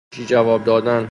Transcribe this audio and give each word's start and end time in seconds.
چکشی 0.09 0.25
جواب 0.25 0.63
دادن 0.63 0.91